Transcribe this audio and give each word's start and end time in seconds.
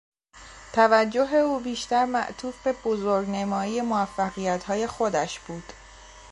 توجه 0.73 1.33
او 1.33 1.59
بیشتر 1.59 2.05
معطوف 2.05 2.63
به 2.63 2.73
بزرگ 2.85 3.29
نمایی 3.29 3.81
موفقیت 3.81 4.63
های 4.63 4.87
خودش 4.87 5.39
بود. 5.39 5.73